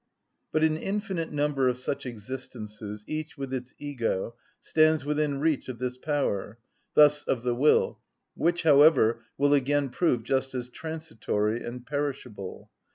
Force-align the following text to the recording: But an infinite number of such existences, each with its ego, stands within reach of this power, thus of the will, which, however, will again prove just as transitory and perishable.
But 0.51 0.63
an 0.63 0.77
infinite 0.77 1.31
number 1.31 1.67
of 1.67 1.77
such 1.77 2.07
existences, 2.07 3.03
each 3.05 3.37
with 3.37 3.53
its 3.53 3.75
ego, 3.77 4.33
stands 4.59 5.05
within 5.05 5.39
reach 5.39 5.69
of 5.69 5.77
this 5.77 5.95
power, 5.95 6.57
thus 6.95 7.21
of 7.25 7.43
the 7.43 7.53
will, 7.53 7.99
which, 8.33 8.63
however, 8.63 9.21
will 9.37 9.53
again 9.53 9.91
prove 9.91 10.23
just 10.23 10.55
as 10.55 10.69
transitory 10.69 11.63
and 11.63 11.85
perishable. 11.85 12.71